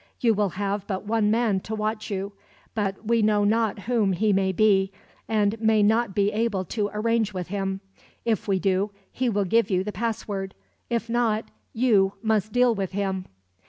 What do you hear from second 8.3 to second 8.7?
we